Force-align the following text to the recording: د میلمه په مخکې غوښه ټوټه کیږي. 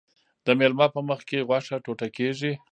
د 0.45 0.47
میلمه 0.59 0.87
په 0.95 0.99
مخکې 1.09 1.45
غوښه 1.47 1.75
ټوټه 1.85 2.07
کیږي. 2.17 2.53